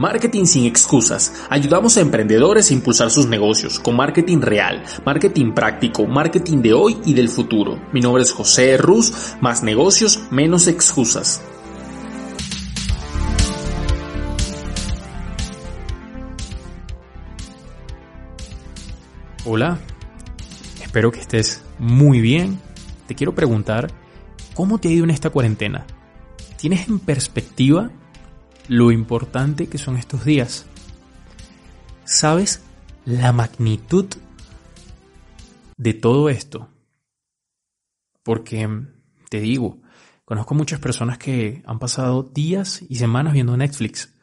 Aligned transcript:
Marketing 0.00 0.46
sin 0.46 0.64
excusas. 0.64 1.44
Ayudamos 1.50 1.98
a 1.98 2.00
emprendedores 2.00 2.70
a 2.70 2.72
impulsar 2.72 3.10
sus 3.10 3.26
negocios 3.26 3.78
con 3.78 3.96
marketing 3.96 4.40
real, 4.40 4.82
marketing 5.04 5.52
práctico, 5.52 6.06
marketing 6.06 6.62
de 6.62 6.72
hoy 6.72 6.96
y 7.04 7.12
del 7.12 7.28
futuro. 7.28 7.78
Mi 7.92 8.00
nombre 8.00 8.22
es 8.22 8.32
José 8.32 8.78
Ruz, 8.78 9.36
más 9.42 9.62
negocios, 9.62 10.22
menos 10.30 10.68
excusas. 10.68 11.42
Hola, 19.44 19.80
espero 20.82 21.12
que 21.12 21.20
estés 21.20 21.62
muy 21.78 22.22
bien. 22.22 22.58
Te 23.06 23.14
quiero 23.14 23.34
preguntar, 23.34 23.92
¿cómo 24.54 24.78
te 24.78 24.88
ha 24.88 24.92
ido 24.92 25.04
en 25.04 25.10
esta 25.10 25.28
cuarentena? 25.28 25.84
¿Tienes 26.56 26.88
en 26.88 27.00
perspectiva 27.00 27.90
lo 28.68 28.90
importante 28.92 29.68
que 29.68 29.78
son 29.78 29.96
estos 29.96 30.24
días. 30.24 30.66
¿Sabes 32.04 32.62
la 33.04 33.32
magnitud 33.32 34.06
de 35.76 35.94
todo 35.94 36.28
esto? 36.28 36.68
Porque, 38.22 38.68
te 39.28 39.40
digo, 39.40 39.80
conozco 40.24 40.54
muchas 40.54 40.80
personas 40.80 41.18
que 41.18 41.62
han 41.66 41.78
pasado 41.78 42.22
días 42.22 42.82
y 42.88 42.96
semanas 42.96 43.32
viendo 43.32 43.56
Netflix, 43.56 44.14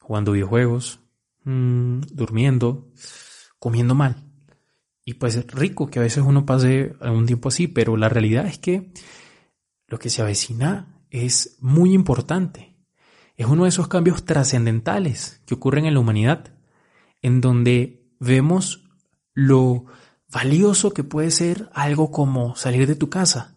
jugando 0.00 0.32
videojuegos, 0.32 1.00
mmm, 1.44 2.00
durmiendo, 2.12 2.90
comiendo 3.58 3.94
mal. 3.94 4.24
Y 5.04 5.14
pues 5.14 5.46
rico 5.48 5.90
que 5.90 5.98
a 5.98 6.02
veces 6.02 6.24
uno 6.24 6.46
pase 6.46 6.94
algún 7.00 7.26
tiempo 7.26 7.48
así, 7.48 7.68
pero 7.68 7.96
la 7.96 8.08
realidad 8.08 8.46
es 8.46 8.58
que 8.58 8.92
lo 9.86 9.98
que 9.98 10.08
se 10.08 10.22
avecina 10.22 10.93
es 11.14 11.56
muy 11.60 11.92
importante. 11.92 12.76
Es 13.36 13.46
uno 13.46 13.62
de 13.62 13.68
esos 13.68 13.86
cambios 13.86 14.24
trascendentales 14.24 15.40
que 15.46 15.54
ocurren 15.54 15.86
en 15.86 15.94
la 15.94 16.00
humanidad, 16.00 16.52
en 17.22 17.40
donde 17.40 18.10
vemos 18.18 18.90
lo 19.32 19.84
valioso 20.32 20.92
que 20.92 21.04
puede 21.04 21.30
ser 21.30 21.70
algo 21.72 22.10
como 22.10 22.56
salir 22.56 22.88
de 22.88 22.96
tu 22.96 23.10
casa 23.10 23.56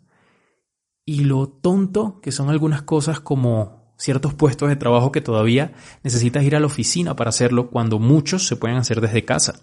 y 1.04 1.22
lo 1.22 1.48
tonto 1.48 2.22
que 2.22 2.32
son 2.32 2.50
algunas 2.50 2.84
cosas 2.84 3.20
como 3.20 3.96
ciertos 3.98 4.36
puestos 4.36 4.70
de 4.70 4.76
trabajo 4.76 5.12
que 5.12 5.22
todavía 5.22 5.74
necesitas 6.04 6.44
ir 6.44 6.56
a 6.56 6.60
la 6.60 6.68
oficina 6.68 7.16
para 7.16 7.30
hacerlo 7.30 7.72
cuando 7.72 7.98
muchos 7.98 8.46
se 8.46 8.56
pueden 8.56 8.78
hacer 8.78 9.02
desde 9.02 9.26
casa. 9.26 9.62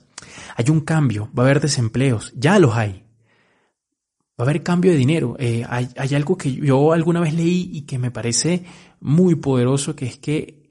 Hay 0.57 0.69
un 0.69 0.81
cambio, 0.81 1.31
va 1.39 1.45
a 1.45 1.47
haber 1.47 1.61
desempleos, 1.61 2.33
ya 2.35 2.59
los 2.59 2.75
hay 2.75 3.04
va 4.39 4.45
a 4.45 4.49
haber 4.49 4.63
cambio 4.63 4.93
de 4.93 4.99
dinero. 4.99 5.37
Eh, 5.39 5.65
hay, 5.69 5.89
hay, 5.97 6.15
algo 6.15 6.37
que 6.37 6.53
yo 6.53 6.93
alguna 6.93 7.21
vez 7.21 7.35
leí 7.35 7.71
y 7.73 7.83
que 7.83 7.99
me 7.99 8.11
parece 8.11 8.65
muy 9.01 9.37
poderoso, 9.37 9.95
que 9.95 10.07
es 10.07 10.19
que 10.19 10.71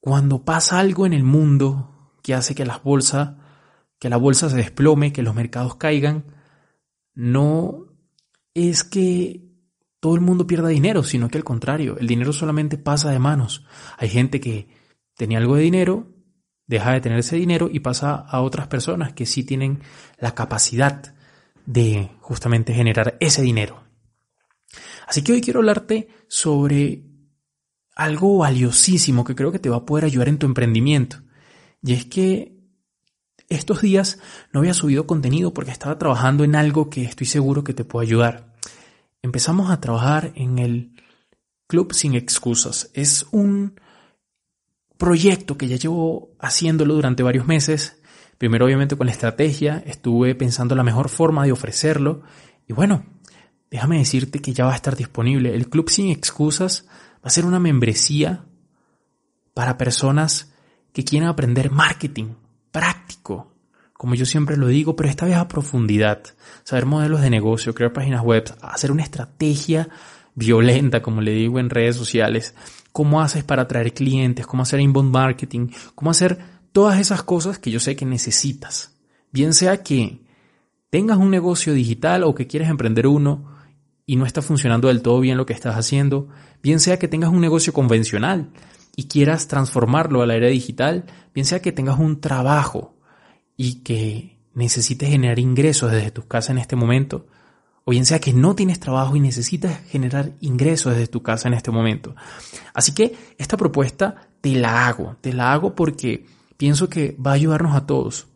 cuando 0.00 0.44
pasa 0.44 0.78
algo 0.78 1.06
en 1.06 1.12
el 1.12 1.24
mundo 1.24 2.14
que 2.22 2.34
hace 2.34 2.54
que 2.54 2.64
las 2.64 2.82
bolsas, 2.82 3.36
que 3.98 4.08
la 4.08 4.16
bolsa 4.16 4.48
se 4.48 4.56
desplome, 4.56 5.12
que 5.12 5.22
los 5.22 5.34
mercados 5.34 5.76
caigan, 5.76 6.24
no 7.14 7.86
es 8.54 8.84
que 8.84 9.48
todo 10.00 10.14
el 10.14 10.20
mundo 10.20 10.46
pierda 10.46 10.68
dinero, 10.68 11.02
sino 11.02 11.28
que 11.28 11.38
al 11.38 11.44
contrario, 11.44 11.98
el 11.98 12.06
dinero 12.06 12.32
solamente 12.32 12.78
pasa 12.78 13.10
de 13.10 13.18
manos. 13.18 13.66
Hay 13.98 14.08
gente 14.08 14.40
que 14.40 14.68
tenía 15.14 15.38
algo 15.38 15.56
de 15.56 15.62
dinero, 15.62 16.06
deja 16.66 16.92
de 16.92 17.00
tener 17.00 17.18
ese 17.18 17.36
dinero 17.36 17.68
y 17.70 17.80
pasa 17.80 18.14
a 18.14 18.40
otras 18.40 18.68
personas 18.68 19.12
que 19.12 19.26
sí 19.26 19.42
tienen 19.42 19.80
la 20.18 20.34
capacidad 20.34 21.14
de 21.68 22.12
justamente 22.22 22.72
generar 22.72 23.18
ese 23.20 23.42
dinero. 23.42 23.84
Así 25.06 25.22
que 25.22 25.32
hoy 25.32 25.42
quiero 25.42 25.60
hablarte 25.60 26.08
sobre 26.26 27.04
algo 27.94 28.38
valiosísimo 28.38 29.22
que 29.22 29.34
creo 29.34 29.52
que 29.52 29.58
te 29.58 29.68
va 29.68 29.76
a 29.76 29.84
poder 29.84 30.06
ayudar 30.06 30.30
en 30.30 30.38
tu 30.38 30.46
emprendimiento. 30.46 31.18
Y 31.82 31.92
es 31.92 32.06
que 32.06 32.56
estos 33.50 33.82
días 33.82 34.18
no 34.50 34.60
había 34.60 34.72
subido 34.72 35.06
contenido 35.06 35.52
porque 35.52 35.70
estaba 35.70 35.98
trabajando 35.98 36.42
en 36.42 36.54
algo 36.54 36.88
que 36.88 37.04
estoy 37.04 37.26
seguro 37.26 37.64
que 37.64 37.74
te 37.74 37.84
puede 37.84 38.06
ayudar. 38.06 38.54
Empezamos 39.20 39.70
a 39.70 39.78
trabajar 39.78 40.32
en 40.36 40.58
el 40.58 40.94
Club 41.66 41.92
Sin 41.92 42.14
Excusas. 42.14 42.90
Es 42.94 43.26
un 43.30 43.78
proyecto 44.96 45.58
que 45.58 45.68
ya 45.68 45.76
llevo 45.76 46.34
haciéndolo 46.40 46.94
durante 46.94 47.22
varios 47.22 47.46
meses 47.46 47.97
Primero 48.38 48.66
obviamente 48.66 48.96
con 48.96 49.06
la 49.06 49.12
estrategia, 49.12 49.82
estuve 49.84 50.34
pensando 50.34 50.74
la 50.74 50.84
mejor 50.84 51.08
forma 51.08 51.44
de 51.44 51.52
ofrecerlo. 51.52 52.22
Y 52.66 52.72
bueno, 52.72 53.04
déjame 53.70 53.98
decirte 53.98 54.38
que 54.38 54.52
ya 54.52 54.64
va 54.64 54.72
a 54.72 54.76
estar 54.76 54.96
disponible. 54.96 55.54
El 55.54 55.68
Club 55.68 55.90
Sin 55.90 56.10
Excusas 56.10 56.86
va 57.16 57.24
a 57.24 57.30
ser 57.30 57.44
una 57.44 57.58
membresía 57.58 58.44
para 59.54 59.76
personas 59.76 60.52
que 60.92 61.04
quieren 61.04 61.28
aprender 61.28 61.70
marketing 61.70 62.34
práctico, 62.70 63.52
como 63.92 64.14
yo 64.14 64.24
siempre 64.24 64.56
lo 64.56 64.68
digo, 64.68 64.94
pero 64.94 65.08
esta 65.08 65.26
vez 65.26 65.34
a 65.34 65.48
profundidad, 65.48 66.22
saber 66.62 66.86
modelos 66.86 67.20
de 67.20 67.30
negocio, 67.30 67.74
crear 67.74 67.92
páginas 67.92 68.22
web, 68.22 68.44
hacer 68.62 68.92
una 68.92 69.02
estrategia 69.02 69.88
violenta, 70.36 71.02
como 71.02 71.20
le 71.20 71.32
digo 71.32 71.58
en 71.58 71.68
redes 71.68 71.96
sociales, 71.96 72.54
cómo 72.92 73.20
haces 73.20 73.42
para 73.42 73.62
atraer 73.62 73.92
clientes, 73.92 74.46
cómo 74.46 74.62
hacer 74.62 74.78
inbound 74.78 75.12
marketing, 75.12 75.70
cómo 75.96 76.12
hacer 76.12 76.38
todas 76.72 76.98
esas 76.98 77.22
cosas 77.22 77.58
que 77.58 77.70
yo 77.70 77.80
sé 77.80 77.96
que 77.96 78.04
necesitas. 78.04 78.96
Bien 79.32 79.52
sea 79.52 79.82
que 79.82 80.20
tengas 80.90 81.18
un 81.18 81.30
negocio 81.30 81.74
digital 81.74 82.24
o 82.24 82.34
que 82.34 82.46
quieres 82.46 82.68
emprender 82.68 83.06
uno 83.06 83.56
y 84.06 84.16
no 84.16 84.24
está 84.24 84.40
funcionando 84.40 84.88
del 84.88 85.02
todo 85.02 85.20
bien 85.20 85.36
lo 85.36 85.46
que 85.46 85.52
estás 85.52 85.76
haciendo, 85.76 86.28
bien 86.62 86.80
sea 86.80 86.98
que 86.98 87.08
tengas 87.08 87.30
un 87.30 87.40
negocio 87.40 87.72
convencional 87.72 88.50
y 88.96 89.06
quieras 89.06 89.48
transformarlo 89.48 90.22
a 90.22 90.26
la 90.26 90.34
era 90.34 90.48
digital, 90.48 91.04
bien 91.34 91.44
sea 91.44 91.60
que 91.60 91.72
tengas 91.72 91.98
un 91.98 92.20
trabajo 92.20 92.96
y 93.56 93.82
que 93.82 94.38
necesites 94.54 95.10
generar 95.10 95.38
ingresos 95.38 95.92
desde 95.92 96.10
tu 96.10 96.26
casa 96.26 96.52
en 96.52 96.58
este 96.58 96.74
momento, 96.74 97.26
o 97.84 97.90
bien 97.90 98.06
sea 98.06 98.18
que 98.18 98.32
no 98.32 98.54
tienes 98.54 98.80
trabajo 98.80 99.14
y 99.14 99.20
necesitas 99.20 99.78
generar 99.88 100.32
ingresos 100.40 100.94
desde 100.94 101.06
tu 101.06 101.22
casa 101.22 101.48
en 101.48 101.54
este 101.54 101.70
momento. 101.70 102.16
Así 102.74 102.92
que 102.92 103.14
esta 103.36 103.56
propuesta 103.56 104.28
te 104.40 104.54
la 104.54 104.86
hago, 104.86 105.16
te 105.20 105.32
la 105.32 105.52
hago 105.52 105.74
porque 105.74 106.26
pienso 106.58 106.90
que 106.90 107.16
va 107.24 107.30
a 107.30 107.34
ayudarnos 107.34 107.74
a 107.74 107.86
todos. 107.86 108.26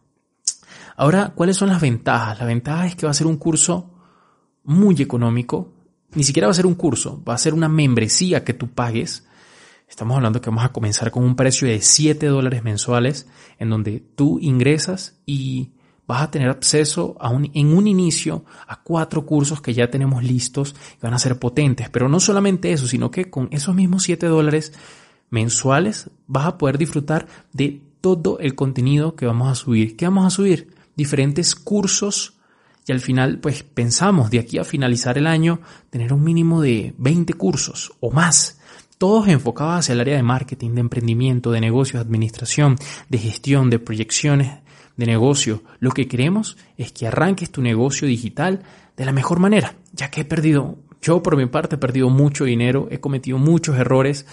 Ahora, 0.96 1.32
¿cuáles 1.34 1.56
son 1.56 1.68
las 1.68 1.80
ventajas? 1.80 2.38
La 2.38 2.46
ventaja 2.46 2.86
es 2.86 2.96
que 2.96 3.04
va 3.04 3.10
a 3.10 3.14
ser 3.14 3.26
un 3.26 3.36
curso 3.36 3.90
muy 4.64 4.94
económico. 5.02 5.74
Ni 6.14 6.24
siquiera 6.24 6.46
va 6.46 6.52
a 6.52 6.54
ser 6.54 6.66
un 6.66 6.74
curso, 6.74 7.22
va 7.28 7.34
a 7.34 7.38
ser 7.38 7.52
una 7.52 7.68
membresía 7.68 8.44
que 8.44 8.54
tú 8.54 8.68
pagues. 8.68 9.26
Estamos 9.88 10.16
hablando 10.16 10.40
que 10.40 10.50
vamos 10.50 10.64
a 10.64 10.72
comenzar 10.72 11.10
con 11.10 11.24
un 11.24 11.36
precio 11.36 11.68
de 11.68 11.80
7 11.80 12.26
dólares 12.26 12.62
mensuales, 12.62 13.26
en 13.58 13.70
donde 13.70 14.00
tú 14.14 14.38
ingresas 14.40 15.20
y 15.26 15.72
vas 16.06 16.22
a 16.22 16.30
tener 16.30 16.48
acceso 16.48 17.16
a 17.20 17.30
un, 17.30 17.50
en 17.54 17.76
un 17.76 17.86
inicio 17.86 18.44
a 18.66 18.82
cuatro 18.82 19.24
cursos 19.24 19.60
que 19.60 19.74
ya 19.74 19.90
tenemos 19.90 20.22
listos 20.22 20.74
y 20.98 21.02
van 21.02 21.14
a 21.14 21.18
ser 21.18 21.38
potentes. 21.38 21.88
Pero 21.90 22.08
no 22.08 22.20
solamente 22.20 22.72
eso, 22.72 22.86
sino 22.86 23.10
que 23.10 23.30
con 23.30 23.48
esos 23.50 23.74
mismos 23.74 24.04
7 24.04 24.26
dólares 24.26 24.72
mensuales 25.30 26.10
vas 26.26 26.46
a 26.46 26.58
poder 26.58 26.78
disfrutar 26.78 27.26
de 27.52 27.91
todo 28.02 28.38
el 28.40 28.54
contenido 28.54 29.16
que 29.16 29.24
vamos 29.24 29.50
a 29.50 29.54
subir. 29.54 29.96
¿Qué 29.96 30.04
vamos 30.04 30.26
a 30.26 30.30
subir? 30.30 30.74
Diferentes 30.94 31.54
cursos 31.54 32.34
y 32.86 32.92
al 32.92 33.00
final 33.00 33.38
pues 33.38 33.62
pensamos 33.62 34.30
de 34.30 34.40
aquí 34.40 34.58
a 34.58 34.64
finalizar 34.64 35.16
el 35.16 35.26
año 35.26 35.60
tener 35.88 36.12
un 36.12 36.22
mínimo 36.22 36.60
de 36.60 36.92
20 36.98 37.32
cursos 37.34 37.92
o 38.00 38.10
más. 38.10 38.58
Todos 38.98 39.28
enfocados 39.28 39.76
hacia 39.76 39.94
el 39.94 40.00
área 40.00 40.16
de 40.16 40.22
marketing, 40.22 40.72
de 40.72 40.80
emprendimiento, 40.80 41.50
de 41.50 41.60
negocios, 41.60 41.94
de 41.94 42.06
administración, 42.06 42.76
de 43.08 43.18
gestión, 43.18 43.70
de 43.70 43.78
proyecciones 43.78 44.58
de 44.96 45.06
negocio. 45.06 45.62
Lo 45.80 45.90
que 45.92 46.08
queremos 46.08 46.56
es 46.76 46.92
que 46.92 47.06
arranques 47.06 47.50
tu 47.50 47.62
negocio 47.62 48.06
digital 48.06 48.62
de 48.96 49.04
la 49.04 49.12
mejor 49.12 49.38
manera, 49.38 49.74
ya 49.92 50.10
que 50.10 50.20
he 50.20 50.24
perdido, 50.24 50.76
yo 51.00 51.22
por 51.22 51.36
mi 51.36 51.46
parte 51.46 51.76
he 51.76 51.78
perdido 51.78 52.10
mucho 52.10 52.44
dinero, 52.44 52.88
he 52.90 53.00
cometido 53.00 53.38
muchos 53.38 53.76
errores 53.76 54.26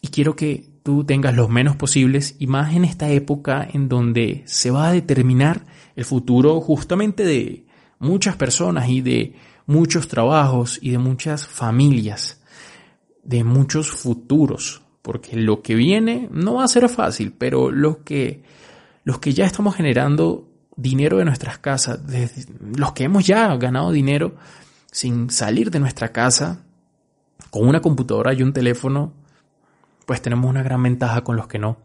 y 0.00 0.08
quiero 0.08 0.36
que 0.36 0.68
tú 0.82 1.04
tengas 1.04 1.34
los 1.34 1.48
menos 1.48 1.76
posibles 1.76 2.36
y 2.38 2.46
más 2.46 2.74
en 2.74 2.84
esta 2.84 3.10
época 3.10 3.66
en 3.72 3.88
donde 3.88 4.42
se 4.46 4.70
va 4.70 4.88
a 4.88 4.92
determinar 4.92 5.64
el 5.96 6.04
futuro 6.04 6.60
justamente 6.60 7.24
de 7.24 7.66
muchas 7.98 8.36
personas 8.36 8.88
y 8.88 9.00
de 9.00 9.34
muchos 9.66 10.08
trabajos 10.08 10.78
y 10.80 10.90
de 10.90 10.98
muchas 10.98 11.46
familias, 11.46 12.40
de 13.22 13.44
muchos 13.44 13.90
futuros, 13.90 14.82
porque 15.02 15.36
lo 15.36 15.62
que 15.62 15.74
viene 15.74 16.28
no 16.32 16.54
va 16.54 16.64
a 16.64 16.68
ser 16.68 16.88
fácil, 16.88 17.34
pero 17.36 17.70
los 17.70 17.98
que, 17.98 18.42
los 19.04 19.18
que 19.18 19.34
ya 19.34 19.44
estamos 19.44 19.74
generando 19.74 20.48
dinero 20.76 21.18
de 21.18 21.24
nuestras 21.24 21.58
casas, 21.58 22.00
los 22.76 22.92
que 22.92 23.04
hemos 23.04 23.26
ya 23.26 23.54
ganado 23.56 23.90
dinero 23.90 24.36
sin 24.90 25.28
salir 25.28 25.70
de 25.70 25.80
nuestra 25.80 26.12
casa, 26.12 26.64
con 27.50 27.68
una 27.68 27.80
computadora 27.80 28.32
y 28.32 28.42
un 28.42 28.52
teléfono, 28.52 29.12
pues 30.08 30.22
tenemos 30.22 30.48
una 30.48 30.62
gran 30.62 30.82
ventaja 30.82 31.22
con 31.22 31.36
los 31.36 31.48
que 31.48 31.58
no. 31.58 31.76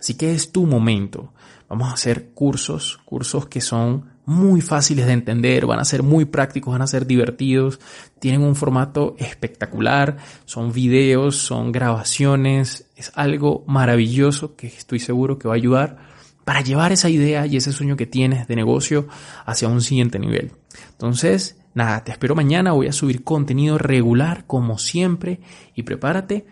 Así 0.00 0.14
que 0.14 0.32
es 0.32 0.50
tu 0.50 0.66
momento. 0.66 1.32
Vamos 1.68 1.88
a 1.88 1.92
hacer 1.92 2.30
cursos, 2.30 2.98
cursos 3.04 3.46
que 3.46 3.60
son 3.60 4.06
muy 4.26 4.60
fáciles 4.60 5.06
de 5.06 5.12
entender, 5.12 5.64
van 5.64 5.78
a 5.78 5.84
ser 5.84 6.02
muy 6.02 6.24
prácticos, 6.24 6.72
van 6.72 6.82
a 6.82 6.88
ser 6.88 7.06
divertidos, 7.06 7.78
tienen 8.18 8.42
un 8.42 8.56
formato 8.56 9.14
espectacular, 9.20 10.16
son 10.46 10.72
videos, 10.72 11.36
son 11.36 11.70
grabaciones, 11.70 12.90
es 12.96 13.12
algo 13.14 13.62
maravilloso 13.68 14.56
que 14.56 14.66
estoy 14.66 14.98
seguro 14.98 15.38
que 15.38 15.46
va 15.46 15.54
a 15.54 15.58
ayudar 15.58 15.98
para 16.44 16.62
llevar 16.62 16.90
esa 16.90 17.08
idea 17.08 17.46
y 17.46 17.56
ese 17.56 17.72
sueño 17.72 17.96
que 17.96 18.06
tienes 18.06 18.48
de 18.48 18.56
negocio 18.56 19.06
hacia 19.46 19.68
un 19.68 19.80
siguiente 19.80 20.18
nivel. 20.18 20.50
Entonces, 20.90 21.56
nada, 21.72 22.02
te 22.02 22.10
espero 22.10 22.34
mañana, 22.34 22.72
voy 22.72 22.88
a 22.88 22.92
subir 22.92 23.22
contenido 23.22 23.78
regular 23.78 24.44
como 24.48 24.76
siempre 24.78 25.38
y 25.76 25.84
prepárate, 25.84 26.46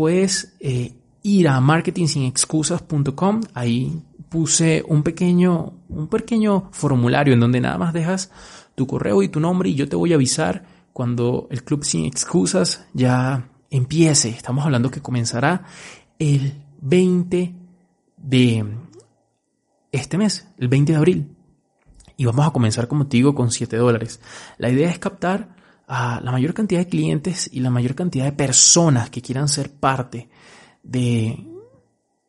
puedes 0.00 0.56
eh, 0.60 0.94
ir 1.22 1.46
a 1.46 1.60
marketingsinexcusas.com, 1.60 3.42
ahí 3.52 4.00
puse 4.30 4.82
un 4.88 5.02
pequeño, 5.02 5.74
un 5.90 6.08
pequeño 6.08 6.70
formulario 6.72 7.34
en 7.34 7.40
donde 7.40 7.60
nada 7.60 7.76
más 7.76 7.92
dejas 7.92 8.30
tu 8.74 8.86
correo 8.86 9.22
y 9.22 9.28
tu 9.28 9.40
nombre 9.40 9.68
y 9.68 9.74
yo 9.74 9.86
te 9.90 9.96
voy 9.96 10.12
a 10.12 10.14
avisar 10.14 10.64
cuando 10.94 11.48
el 11.50 11.64
Club 11.64 11.84
Sin 11.84 12.06
Excusas 12.06 12.86
ya 12.94 13.50
empiece. 13.68 14.30
Estamos 14.30 14.64
hablando 14.64 14.90
que 14.90 15.02
comenzará 15.02 15.66
el 16.18 16.54
20 16.80 17.54
de 18.16 18.64
este 19.92 20.16
mes, 20.16 20.48
el 20.56 20.68
20 20.68 20.92
de 20.92 20.96
abril. 20.96 21.36
Y 22.16 22.24
vamos 22.24 22.46
a 22.46 22.52
comenzar, 22.52 22.88
como 22.88 23.06
te 23.06 23.18
digo, 23.18 23.34
con 23.34 23.50
7 23.50 23.76
dólares. 23.76 24.18
La 24.56 24.70
idea 24.70 24.88
es 24.88 24.98
captar 24.98 25.59
a 25.92 26.20
la 26.20 26.30
mayor 26.30 26.54
cantidad 26.54 26.80
de 26.80 26.86
clientes 26.86 27.50
y 27.52 27.58
la 27.58 27.68
mayor 27.68 27.96
cantidad 27.96 28.24
de 28.24 28.30
personas 28.30 29.10
que 29.10 29.20
quieran 29.20 29.48
ser 29.48 29.72
parte 29.72 30.28
de, 30.84 31.44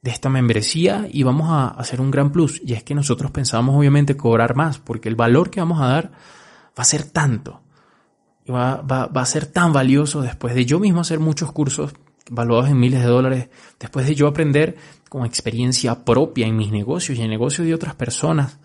de 0.01 0.09
esta 0.09 0.29
membresía 0.29 1.07
y 1.11 1.21
vamos 1.21 1.47
a 1.51 1.67
hacer 1.67 2.01
un 2.01 2.09
gran 2.09 2.31
plus. 2.31 2.59
Y 2.65 2.73
es 2.73 2.81
que 2.81 2.95
nosotros 2.95 3.29
pensamos 3.29 3.75
obviamente 3.75 4.17
cobrar 4.17 4.55
más 4.55 4.79
porque 4.79 5.09
el 5.09 5.15
valor 5.15 5.51
que 5.51 5.59
vamos 5.59 5.79
a 5.79 5.85
dar 5.85 6.11
va 6.11 6.81
a 6.81 6.83
ser 6.83 7.03
tanto. 7.03 7.61
Va, 8.49 8.81
va, 8.81 9.05
va 9.05 9.21
a 9.21 9.25
ser 9.27 9.45
tan 9.45 9.71
valioso 9.71 10.23
después 10.23 10.55
de 10.55 10.65
yo 10.65 10.79
mismo 10.79 11.01
hacer 11.01 11.19
muchos 11.19 11.51
cursos 11.51 11.93
valuados 12.31 12.67
en 12.67 12.79
miles 12.79 13.01
de 13.01 13.07
dólares, 13.07 13.49
después 13.79 14.07
de 14.07 14.15
yo 14.15 14.27
aprender 14.27 14.75
con 15.07 15.23
experiencia 15.23 16.03
propia 16.03 16.47
en 16.47 16.57
mis 16.57 16.71
negocios 16.71 17.19
y 17.19 17.21
en 17.21 17.29
negocios 17.29 17.67
de 17.67 17.75
otras 17.75 17.93
personas. 17.93 18.57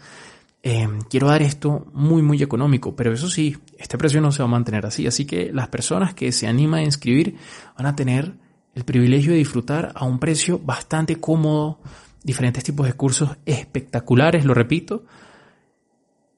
Eh, 0.68 0.88
quiero 1.08 1.28
dar 1.28 1.42
esto 1.42 1.86
muy, 1.92 2.22
muy 2.22 2.42
económico, 2.42 2.96
pero 2.96 3.12
eso 3.12 3.30
sí, 3.30 3.56
este 3.78 3.96
precio 3.96 4.20
no 4.20 4.32
se 4.32 4.42
va 4.42 4.48
a 4.48 4.50
mantener 4.50 4.84
así. 4.84 5.06
Así 5.06 5.24
que 5.24 5.52
las 5.52 5.68
personas 5.68 6.12
que 6.12 6.32
se 6.32 6.48
animan 6.48 6.80
a 6.80 6.82
inscribir 6.82 7.36
van 7.78 7.86
a 7.86 7.94
tener 7.94 8.34
el 8.74 8.84
privilegio 8.84 9.30
de 9.30 9.38
disfrutar 9.38 9.92
a 9.94 10.04
un 10.04 10.18
precio 10.18 10.58
bastante 10.58 11.20
cómodo, 11.20 11.78
diferentes 12.24 12.64
tipos 12.64 12.84
de 12.84 12.94
cursos 12.94 13.36
espectaculares, 13.46 14.44
lo 14.44 14.54
repito, 14.54 15.04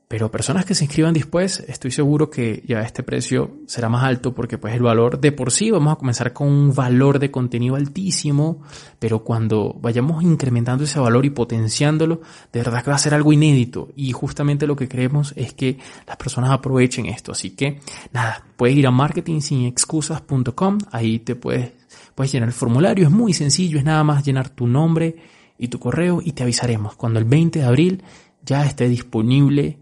pero 0.09 0.31
personas 0.31 0.65
que 0.65 0.75
se 0.75 0.85
inscriban 0.85 1.13
después, 1.13 1.63
estoy 1.69 1.91
seguro 1.91 2.31
que 2.31 2.65
ya 2.67 2.81
este 2.81 3.03
precio 3.03 3.59
será 3.67 3.91
más 3.91 4.05
alto 4.05 4.35
porque 4.35 4.57
pues 4.57 4.75
el 4.75 4.81
valor 4.81 5.21
de 5.21 5.33
por 5.33 5.53
sí 5.53 5.71
vamos 5.71 5.93
a 5.93 5.97
comenzar 5.97 6.33
con 6.33 6.49
un 6.49 6.75
valor 6.75 7.19
de 7.19 7.31
contenido 7.31 7.77
altísimo, 7.77 8.63
pero 8.99 9.23
cuando 9.23 9.77
vayamos 9.79 10.23
incrementando 10.23 10.85
ese 10.85 10.99
valor 10.99 11.27
y 11.27 11.31
potenciándolo, 11.31 12.23
de 12.51 12.61
verdad 12.61 12.83
que 12.83 12.89
va 12.89 12.97
a 12.97 13.01
ser 13.01 13.13
algo 13.13 13.35
inédito. 13.35 13.91
Y 13.97 14.13
justamente 14.13 14.67
lo 14.67 14.77
que 14.77 14.89
queremos 14.89 15.35
es 15.37 15.53
que 15.53 15.77
las 16.07 16.17
personas 16.17 16.53
aprovechen 16.53 17.05
esto. 17.05 17.33
Así 17.33 17.51
que 17.51 17.81
nada, 18.11 18.47
puedes 18.57 18.79
ir 18.79 18.87
a 18.87 18.91
marketingsinexcusas.com, 18.91 20.79
ahí 20.91 21.19
te 21.19 21.37
puedes, 21.37 21.73
puedes 22.15 22.33
llenar 22.33 22.49
el 22.49 22.55
formulario, 22.55 23.05
es 23.05 23.13
muy 23.13 23.35
sencillo, 23.35 23.79
es 23.79 23.85
nada 23.85 24.03
más 24.05 24.25
llenar 24.25 24.49
tu 24.49 24.67
nombre 24.67 25.17
y 25.59 25.69
tu 25.69 25.79
correo 25.79 26.23
y 26.25 26.33
te 26.33 26.45
avisaremos. 26.45 26.97
Cuando 26.97 27.19
el 27.19 27.27
20 27.27 27.59
de 27.59 27.65
abril 27.67 28.03
ya 28.43 28.65
esté 28.65 28.89
disponible 28.89 29.81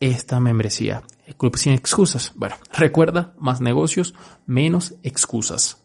esta 0.00 0.40
membresía. 0.40 1.02
El 1.26 1.36
Club 1.36 1.56
Sin 1.56 1.72
Excusas. 1.72 2.32
Bueno, 2.34 2.56
recuerda, 2.72 3.34
más 3.38 3.60
negocios, 3.60 4.14
menos 4.46 4.94
excusas. 5.02 5.82